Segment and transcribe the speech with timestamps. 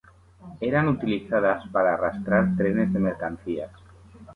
[0.61, 3.69] Eran utilizadas para arrastrar trenes de mercancías.